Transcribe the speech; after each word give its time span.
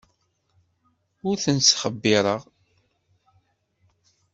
Ur 1.27 1.35
tent-ttxebbireɣ. 1.43 2.41